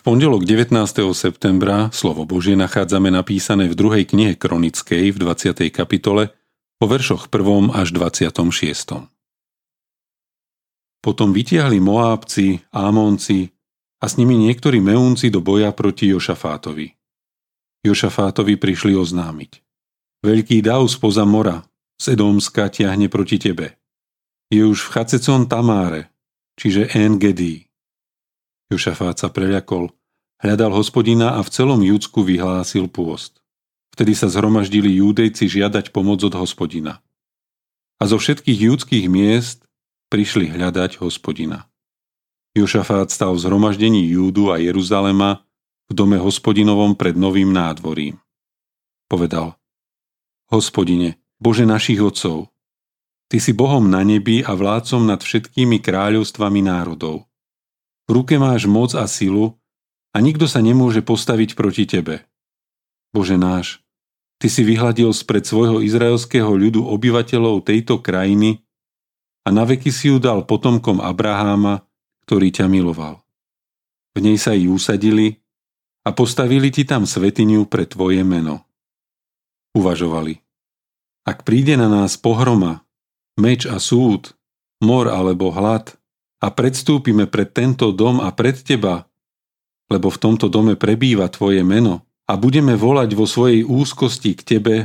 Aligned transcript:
V 0.00 0.08
pondelok 0.08 0.48
19. 0.48 0.80
septembra 1.12 1.92
slovo 1.92 2.24
Božie 2.24 2.56
nachádzame 2.56 3.12
napísané 3.12 3.68
v 3.68 3.76
druhej 3.76 4.08
knihe 4.08 4.32
Kronickej 4.32 5.12
v 5.12 5.16
20. 5.20 5.68
kapitole 5.68 6.32
po 6.80 6.88
veršoch 6.88 7.28
1. 7.28 7.68
až 7.76 7.92
26. 7.92 8.32
Potom 11.04 11.36
vytiahli 11.36 11.84
Moábci, 11.84 12.64
Ámonci 12.72 13.52
a 14.00 14.08
s 14.08 14.16
nimi 14.16 14.40
niektorí 14.40 14.80
Meúnci 14.80 15.28
do 15.28 15.44
boja 15.44 15.68
proti 15.76 16.08
Jošafátovi. 16.16 16.96
Jošafátovi 17.84 18.56
prišli 18.56 18.96
oznámiť. 18.96 19.60
Veľký 20.24 20.64
dav 20.64 20.88
spoza 20.88 21.28
mora, 21.28 21.68
Sedómska 22.00 22.72
ťahne 22.72 23.12
proti 23.12 23.36
tebe. 23.36 23.76
Je 24.48 24.64
už 24.64 24.80
v 24.80 24.92
Chacecon 24.96 25.44
Tamáre, 25.44 26.08
čiže 26.56 26.88
Engedí. 26.96 27.69
Jošafát 28.70 29.18
sa 29.18 29.28
preľakol, 29.28 29.90
hľadal 30.38 30.70
hospodina 30.70 31.34
a 31.36 31.42
v 31.42 31.50
celom 31.50 31.82
Júdsku 31.82 32.22
vyhlásil 32.22 32.86
pôst. 32.86 33.42
Vtedy 33.90 34.14
sa 34.14 34.30
zhromaždili 34.30 35.02
júdejci 35.02 35.50
žiadať 35.50 35.90
pomoc 35.90 36.22
od 36.22 36.34
hospodina. 36.38 37.02
A 37.98 38.06
zo 38.06 38.16
všetkých 38.16 38.58
júdských 38.70 39.06
miest 39.10 39.66
prišli 40.08 40.54
hľadať 40.54 41.02
hospodina. 41.02 41.66
Jošafát 42.54 43.10
stal 43.10 43.34
v 43.34 43.42
zhromaždení 43.42 44.06
Júdu 44.10 44.54
a 44.54 44.58
Jeruzalema 44.58 45.42
v 45.90 45.92
dome 45.92 46.16
hospodinovom 46.18 46.94
pred 46.94 47.18
novým 47.18 47.50
nádvorím. 47.50 48.18
Povedal, 49.10 49.58
Hospodine, 50.50 51.18
Bože 51.38 51.66
našich 51.66 51.98
otcov, 51.98 52.50
Ty 53.30 53.38
si 53.38 53.54
Bohom 53.54 53.86
na 53.86 54.02
nebi 54.02 54.42
a 54.42 54.58
vládcom 54.58 55.06
nad 55.06 55.22
všetkými 55.22 55.78
kráľovstvami 55.78 56.66
národov. 56.66 57.29
V 58.10 58.18
ruke 58.18 58.42
máš 58.42 58.66
moc 58.66 58.98
a 58.98 59.06
silu 59.06 59.54
a 60.10 60.18
nikto 60.18 60.50
sa 60.50 60.58
nemôže 60.58 60.98
postaviť 60.98 61.54
proti 61.54 61.86
tebe. 61.86 62.26
Bože 63.14 63.38
náš, 63.38 63.86
Ty 64.40 64.48
si 64.48 64.64
vyhľadil 64.64 65.12
spred 65.12 65.44
svojho 65.44 65.84
izraelského 65.84 66.48
ľudu 66.48 66.80
obyvateľov 66.88 67.60
tejto 67.60 68.00
krajiny 68.00 68.64
a 69.44 69.52
na 69.52 69.68
veky 69.68 69.92
si 69.92 70.08
ju 70.08 70.16
dal 70.16 70.48
potomkom 70.48 70.96
Abraháma, 71.04 71.84
ktorý 72.24 72.48
ťa 72.48 72.64
miloval. 72.72 73.20
V 74.16 74.24
nej 74.24 74.40
sa 74.40 74.56
i 74.56 74.64
usadili 74.64 75.44
a 76.08 76.16
postavili 76.16 76.72
ti 76.72 76.88
tam 76.88 77.04
svetiňu 77.04 77.68
pre 77.68 77.84
tvoje 77.84 78.24
meno. 78.24 78.64
Uvažovali. 79.76 80.40
Ak 81.28 81.44
príde 81.44 81.76
na 81.76 81.92
nás 81.92 82.16
pohroma, 82.16 82.88
meč 83.36 83.68
a 83.68 83.76
súd, 83.76 84.32
mor 84.80 85.12
alebo 85.12 85.52
hlad, 85.52 85.99
a 86.40 86.48
predstúpime 86.48 87.28
pred 87.28 87.52
tento 87.52 87.92
dom 87.92 88.24
a 88.24 88.32
pred 88.32 88.56
teba, 88.56 89.04
lebo 89.92 90.08
v 90.08 90.18
tomto 90.18 90.48
dome 90.48 90.74
prebýva 90.74 91.28
tvoje 91.28 91.60
meno 91.60 92.08
a 92.24 92.38
budeme 92.40 92.72
volať 92.78 93.10
vo 93.12 93.28
svojej 93.28 93.66
úzkosti 93.66 94.32
k 94.38 94.42
tebe, 94.56 94.76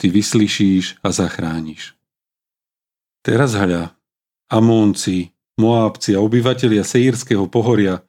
ty 0.00 0.08
vyslyšíš 0.08 1.04
a 1.04 1.12
zachrániš. 1.12 1.92
Teraz 3.20 3.58
hľa, 3.58 3.92
Amónci, 4.46 5.34
Moábci 5.58 6.14
a 6.14 6.22
obyvatelia 6.22 6.86
Seírskeho 6.86 7.50
pohoria, 7.50 8.06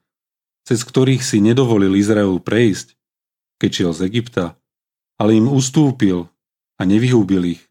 cez 0.68 0.84
ktorých 0.84 1.24
si 1.24 1.42
nedovolil 1.42 1.96
Izrael 1.96 2.38
prejsť, 2.38 2.94
keď 3.58 3.70
šiel 3.72 3.92
z 3.96 4.02
Egypta, 4.06 4.46
ale 5.18 5.40
im 5.40 5.50
ustúpil 5.50 6.30
a 6.78 6.82
nevyhúbil 6.86 7.58
ich. 7.58 7.64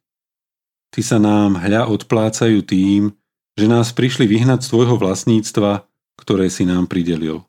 Ty 0.90 1.00
sa 1.04 1.18
nám 1.22 1.60
hľa 1.60 1.92
odplácajú 1.92 2.66
tým, 2.66 3.14
že 3.56 3.66
nás 3.66 3.90
prišli 3.96 4.28
vyhnať 4.28 4.62
z 4.62 4.68
tvojho 4.68 4.96
vlastníctva, 5.00 5.88
ktoré 6.20 6.52
si 6.52 6.68
nám 6.68 6.86
pridelil. 6.86 7.48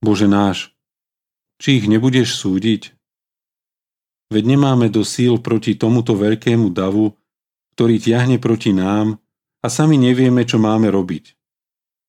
Bože 0.00 0.24
náš, 0.24 0.72
či 1.60 1.82
ich 1.82 1.86
nebudeš 1.86 2.36
súdiť? 2.38 2.96
Veď 4.28 4.44
nemáme 4.56 4.92
do 4.92 5.04
síl 5.04 5.40
proti 5.40 5.76
tomuto 5.76 6.16
veľkému 6.16 6.68
davu, 6.72 7.16
ktorý 7.76 7.96
tiahne 7.96 8.36
proti 8.36 8.76
nám 8.76 9.16
a 9.64 9.66
sami 9.72 9.96
nevieme, 9.96 10.44
čo 10.44 10.60
máme 10.60 10.92
robiť. 10.92 11.34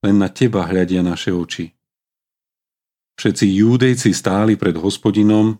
Len 0.03 0.16
na 0.16 0.31
teba 0.31 0.68
hľadia 0.68 1.03
naše 1.03 1.31
oči. 1.31 1.75
Všetci 3.19 3.46
júdejci 3.51 4.16
stáli 4.16 4.56
pred 4.56 4.80
hospodinom, 4.80 5.59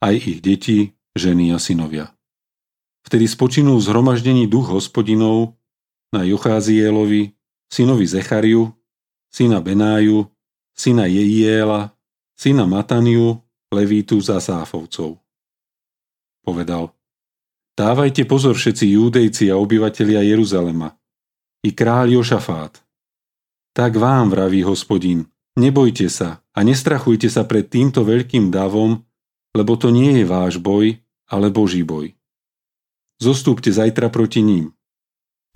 aj 0.00 0.14
ich 0.16 0.38
deti, 0.40 0.96
ženy 1.16 1.52
a 1.52 1.58
synovia. 1.60 2.12
Vtedy 3.04 3.28
spočinul 3.28 3.80
zhromaždení 3.80 4.48
duch 4.48 4.72
hospodinov 4.72 5.55
na 6.16 6.24
Jocházielovi, 6.24 7.36
synovi 7.68 8.08
Zechariu, 8.08 8.72
syna 9.28 9.60
Benáju, 9.60 10.24
syna 10.72 11.04
Jejiela, 11.04 11.92
syna 12.32 12.64
Mataniu, 12.64 13.44
Levítu 13.68 14.16
za 14.24 14.40
Sáfovcov. 14.40 15.20
Povedal, 16.40 16.94
dávajte 17.76 18.24
pozor 18.24 18.56
všetci 18.56 18.96
júdejci 18.96 19.52
a 19.52 19.60
obyvatelia 19.60 20.24
Jeruzalema, 20.24 20.96
i 21.66 21.74
kráľ 21.74 22.22
Jošafát. 22.22 22.80
Tak 23.76 23.98
vám, 24.00 24.32
vraví 24.32 24.64
hospodín, 24.64 25.28
nebojte 25.58 26.08
sa 26.08 26.40
a 26.56 26.64
nestrachujte 26.64 27.28
sa 27.28 27.44
pred 27.44 27.68
týmto 27.68 28.06
veľkým 28.06 28.48
davom, 28.48 29.04
lebo 29.52 29.76
to 29.76 29.92
nie 29.92 30.22
je 30.22 30.24
váš 30.24 30.56
boj, 30.62 30.96
ale 31.28 31.52
Boží 31.52 31.82
boj. 31.84 32.14
Zostúpte 33.18 33.68
zajtra 33.72 34.08
proti 34.08 34.40
ním 34.40 34.75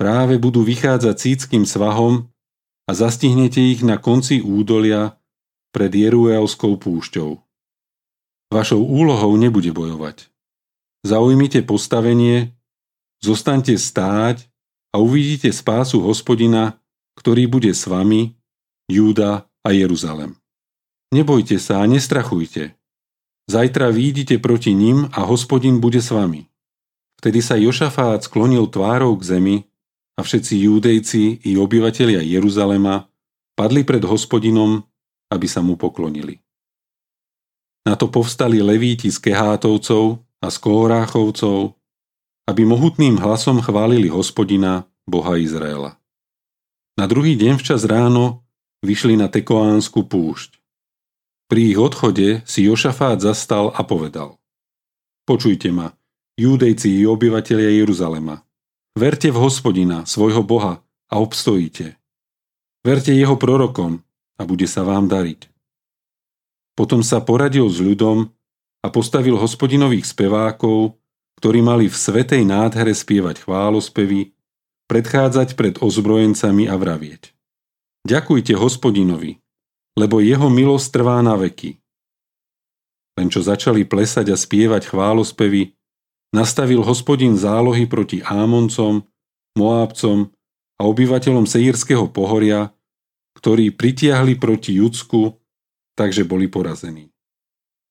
práve 0.00 0.40
budú 0.40 0.64
vychádzať 0.64 1.14
cítským 1.20 1.68
svahom 1.68 2.32
a 2.88 2.96
zastihnete 2.96 3.60
ich 3.60 3.84
na 3.84 4.00
konci 4.00 4.40
údolia 4.40 5.20
pred 5.76 5.92
Jeruelskou 5.92 6.80
púšťou. 6.80 7.36
Vašou 8.48 8.80
úlohou 8.80 9.36
nebude 9.36 9.68
bojovať. 9.76 10.32
Zaujmite 11.04 11.60
postavenie, 11.68 12.56
zostaňte 13.20 13.76
stáť 13.76 14.48
a 14.96 15.04
uvidíte 15.04 15.52
spásu 15.52 16.00
hospodina, 16.00 16.80
ktorý 17.20 17.44
bude 17.44 17.76
s 17.76 17.84
vami, 17.84 18.40
Júda 18.88 19.52
a 19.60 19.68
Jeruzalem. 19.70 20.34
Nebojte 21.12 21.60
sa 21.60 21.84
a 21.84 21.86
nestrachujte. 21.86 22.72
Zajtra 23.52 23.92
výjdite 23.92 24.40
proti 24.40 24.72
ním 24.72 25.12
a 25.12 25.28
hospodin 25.28 25.78
bude 25.78 26.00
s 26.00 26.08
vami. 26.08 26.48
Vtedy 27.20 27.44
sa 27.44 27.60
Jošafát 27.60 28.24
sklonil 28.24 28.64
tvárou 28.66 29.12
k 29.20 29.36
zemi 29.36 29.69
a 30.20 30.22
všetci 30.22 30.68
júdejci 30.68 31.48
i 31.48 31.56
obyvatelia 31.56 32.20
Jeruzalema 32.20 33.08
padli 33.56 33.88
pred 33.88 34.04
hospodinom, 34.04 34.84
aby 35.32 35.46
sa 35.48 35.64
mu 35.64 35.80
poklonili. 35.80 36.36
Na 37.88 37.96
to 37.96 38.12
povstali 38.12 38.60
levíti 38.60 39.08
z 39.08 39.16
Kehátovcov 39.16 40.20
a 40.44 40.46
z 40.52 40.56
Kóráchovcov, 40.60 41.72
aby 42.44 42.62
mohutným 42.68 43.16
hlasom 43.16 43.64
chválili 43.64 44.12
hospodina, 44.12 44.84
Boha 45.08 45.40
Izraela. 45.40 45.96
Na 47.00 47.08
druhý 47.08 47.40
deň 47.40 47.56
včas 47.56 47.88
ráno 47.88 48.44
vyšli 48.84 49.16
na 49.16 49.32
Tekoánsku 49.32 50.04
púšť. 50.04 50.60
Pri 51.48 51.72
ich 51.72 51.78
odchode 51.80 52.44
si 52.44 52.68
Jošafát 52.68 53.24
zastal 53.24 53.72
a 53.72 53.80
povedal 53.80 54.36
Počujte 55.24 55.72
ma, 55.72 55.96
júdejci 56.36 57.00
i 57.00 57.08
obyvatelia 57.08 57.72
Jeruzalema. 57.72 58.44
Verte 58.98 59.30
v 59.30 59.38
hospodina, 59.38 60.02
svojho 60.02 60.42
Boha 60.42 60.82
a 61.06 61.14
obstojíte. 61.22 61.94
Verte 62.82 63.14
jeho 63.14 63.38
prorokom 63.38 64.02
a 64.34 64.42
bude 64.42 64.66
sa 64.66 64.82
vám 64.82 65.06
dariť. 65.06 65.46
Potom 66.74 67.06
sa 67.06 67.22
poradil 67.22 67.70
s 67.70 67.78
ľudom 67.78 68.34
a 68.82 68.86
postavil 68.88 69.38
hospodinových 69.38 70.10
spevákov, 70.10 70.98
ktorí 71.38 71.60
mali 71.62 71.86
v 71.86 71.96
svetej 71.96 72.42
nádhere 72.42 72.90
spievať 72.90 73.46
chválospevy, 73.46 74.34
predchádzať 74.90 75.54
pred 75.54 75.78
ozbrojencami 75.78 76.66
a 76.66 76.74
vravieť. 76.74 77.30
Ďakujte 78.08 78.58
hospodinovi, 78.58 79.38
lebo 79.94 80.18
jeho 80.18 80.50
milosť 80.50 80.88
trvá 80.90 81.22
na 81.22 81.38
veky. 81.38 81.78
Len 83.20 83.28
čo 83.28 83.44
začali 83.44 83.84
plesať 83.84 84.32
a 84.32 84.36
spievať 84.36 84.90
chválospevy, 84.90 85.78
nastavil 86.30 86.82
hospodin 86.86 87.34
zálohy 87.34 87.86
proti 87.90 88.22
Ámoncom, 88.22 89.02
Moábcom 89.58 90.30
a 90.78 90.82
obyvateľom 90.86 91.44
Seírskeho 91.44 92.08
pohoria, 92.10 92.70
ktorí 93.34 93.74
pritiahli 93.74 94.38
proti 94.38 94.78
Judsku, 94.78 95.34
takže 95.98 96.22
boli 96.26 96.46
porazení. 96.46 97.10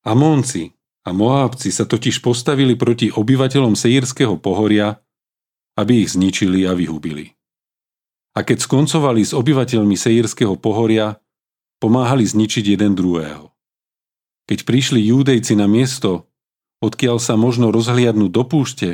Amónci 0.07 0.71
a 1.03 1.11
Moábci 1.11 1.73
sa 1.73 1.83
totiž 1.83 2.23
postavili 2.23 2.79
proti 2.79 3.11
obyvateľom 3.11 3.75
Seírskeho 3.75 4.39
pohoria, 4.39 4.99
aby 5.75 6.07
ich 6.07 6.15
zničili 6.15 6.63
a 6.67 6.75
vyhubili. 6.75 7.35
A 8.37 8.45
keď 8.45 8.63
skoncovali 8.63 9.25
s 9.25 9.35
obyvateľmi 9.35 9.95
Seírskeho 9.99 10.55
pohoria, 10.55 11.19
pomáhali 11.81 12.23
zničiť 12.23 12.77
jeden 12.77 12.95
druhého. 12.95 13.51
Keď 14.47 14.59
prišli 14.65 15.11
júdejci 15.11 15.57
na 15.59 15.65
miesto, 15.65 16.28
odkiaľ 16.79 17.17
sa 17.19 17.35
možno 17.35 17.71
rozhliadnúť 17.71 18.31
do 18.31 18.43
púšte 18.47 18.89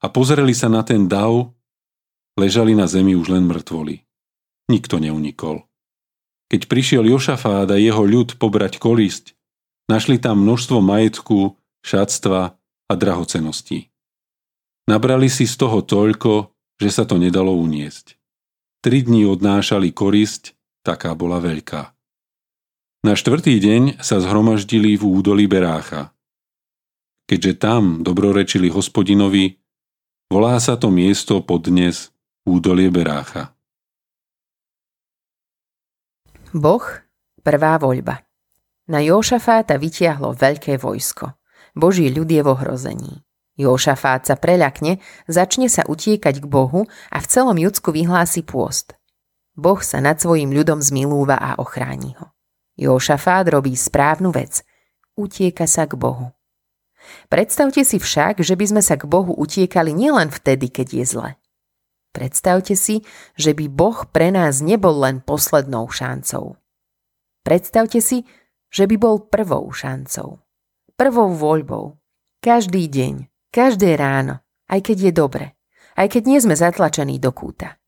a 0.00 0.06
pozreli 0.08 0.52
sa 0.56 0.72
na 0.72 0.84
ten 0.84 1.08
dav, 1.08 1.52
ležali 2.36 2.72
na 2.72 2.88
zemi 2.88 3.16
už 3.16 3.32
len 3.32 3.44
mŕtvoli. 3.48 4.04
Nikto 4.68 4.96
neunikol. 5.00 5.68
Keď 6.48 6.68
prišiel 6.68 7.04
Jošafád 7.08 7.72
a 7.72 7.76
jeho 7.80 8.04
ľud 8.04 8.36
pobrať 8.40 8.80
kolisť, 8.80 9.36
našli 9.88 10.16
tam 10.20 10.44
množstvo 10.44 10.80
majetku, 10.80 11.56
šatstva 11.84 12.56
a 12.88 12.92
drahoceností. 12.96 13.92
Nabrali 14.88 15.32
si 15.32 15.48
z 15.48 15.56
toho 15.56 15.80
toľko, 15.80 16.52
že 16.80 16.90
sa 16.92 17.04
to 17.08 17.16
nedalo 17.16 17.56
uniesť. 17.56 18.16
Tri 18.84 19.00
dní 19.00 19.24
odnášali 19.24 19.96
korisť, 19.96 20.52
taká 20.84 21.16
bola 21.16 21.40
veľká. 21.40 21.96
Na 23.04 23.12
štvrtý 23.16 23.60
deň 23.60 23.82
sa 24.00 24.20
zhromaždili 24.20 24.96
v 24.96 25.04
údolí 25.04 25.44
Berácha. 25.44 26.13
Keďže 27.24 27.52
tam 27.56 28.04
dobrorečili 28.04 28.68
hospodinovi, 28.68 29.56
volá 30.28 30.60
sa 30.60 30.76
to 30.76 30.92
miesto 30.92 31.40
podnes 31.40 32.12
údolie 32.44 32.92
Berácha. 32.92 33.56
Boh, 36.52 36.84
prvá 37.40 37.80
voľba. 37.80 38.22
Na 38.84 39.00
Jošafáta 39.00 39.80
vytiahlo 39.80 40.36
veľké 40.36 40.76
vojsko. 40.76 41.32
Boží 41.72 42.12
ľud 42.12 42.28
je 42.28 42.44
v 42.44 42.48
ohrození. 42.52 43.24
Jošafát 43.56 44.28
sa 44.28 44.36
preľakne, 44.36 45.00
začne 45.24 45.72
sa 45.72 45.86
utiekať 45.86 46.42
k 46.42 46.46
Bohu 46.46 46.84
a 47.10 47.18
v 47.22 47.26
celom 47.26 47.56
Judsku 47.56 47.94
vyhlási 47.94 48.44
pôst. 48.44 48.92
Boh 49.54 49.78
sa 49.78 50.02
nad 50.02 50.18
svojim 50.18 50.50
ľudom 50.50 50.82
zmilúva 50.82 51.38
a 51.38 51.56
ochráni 51.62 52.18
ho. 52.18 52.34
Jošafát 52.74 53.46
robí 53.46 53.78
správnu 53.78 54.34
vec. 54.34 54.66
Utieka 55.14 55.70
sa 55.70 55.86
k 55.86 55.94
Bohu. 55.94 56.33
Predstavte 57.28 57.82
si 57.82 58.00
však, 58.00 58.40
že 58.40 58.54
by 58.54 58.64
sme 58.74 58.82
sa 58.82 58.94
k 58.94 59.04
Bohu 59.08 59.32
utiekali 59.34 59.92
nielen 59.92 60.30
vtedy, 60.30 60.70
keď 60.70 60.88
je 61.00 61.04
zle. 61.04 61.30
Predstavte 62.14 62.78
si, 62.78 63.02
že 63.34 63.52
by 63.52 63.66
Boh 63.68 64.06
pre 64.08 64.30
nás 64.30 64.62
nebol 64.62 64.94
len 65.02 65.18
poslednou 65.18 65.90
šancou. 65.90 66.56
Predstavte 67.42 67.98
si, 67.98 68.22
že 68.70 68.86
by 68.86 68.96
bol 68.98 69.16
prvou 69.26 69.68
šancou. 69.74 70.38
Prvou 70.94 71.34
voľbou. 71.34 71.98
Každý 72.38 72.86
deň, 72.86 73.34
Každé 73.54 73.94
ráno, 73.94 74.42
aj 74.66 74.82
keď 74.82 74.98
je 74.98 75.12
dobre, 75.14 75.46
aj 75.94 76.10
keď 76.10 76.22
nie 76.26 76.42
sme 76.42 76.58
zatlačení 76.58 77.22
do 77.22 77.30
kúta. 77.30 77.78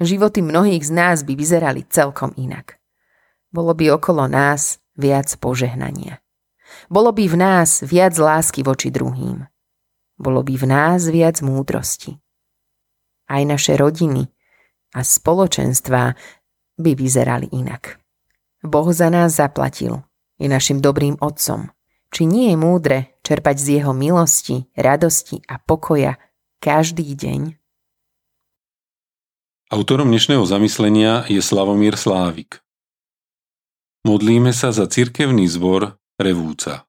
Životy 0.00 0.40
mnohých 0.40 0.80
z 0.80 0.92
nás 0.96 1.28
by 1.28 1.36
vyzerali 1.36 1.84
celkom 1.92 2.32
inak. 2.40 2.80
Bolo 3.52 3.76
by 3.76 4.00
okolo 4.00 4.24
nás 4.24 4.80
viac 4.96 5.28
požehnania. 5.36 6.24
Bolo 6.88 7.12
by 7.12 7.24
v 7.28 7.36
nás 7.36 7.84
viac 7.84 8.16
lásky 8.16 8.64
voči 8.64 8.88
druhým. 8.88 9.44
Bolo 10.18 10.42
by 10.42 10.54
v 10.58 10.64
nás 10.66 11.06
viac 11.06 11.38
múdrosti. 11.44 12.18
Aj 13.28 13.42
naše 13.44 13.76
rodiny 13.76 14.26
a 14.96 15.04
spoločenstvá 15.04 16.16
by 16.78 16.90
vyzerali 16.96 17.52
inak. 17.52 18.00
Boh 18.64 18.90
za 18.90 19.12
nás 19.12 19.38
zaplatil. 19.38 20.02
Je 20.38 20.46
našim 20.46 20.78
dobrým 20.78 21.18
otcom. 21.18 21.70
Či 22.08 22.22
nie 22.24 22.54
je 22.54 22.56
múdre 22.56 22.98
čerpať 23.20 23.56
z 23.58 23.66
jeho 23.82 23.92
milosti, 23.92 24.70
radosti 24.78 25.44
a 25.44 25.60
pokoja 25.60 26.16
každý 26.62 27.12
deň? 27.12 27.58
Autorom 29.68 30.08
dnešného 30.08 30.48
zamyslenia 30.48 31.28
je 31.28 31.44
Slavomír 31.44 32.00
Slávik. 32.00 32.64
Modlíme 34.08 34.56
sa 34.56 34.72
za 34.72 34.88
cirkevný 34.88 35.44
zbor 35.44 35.97
Revúca. 36.20 36.87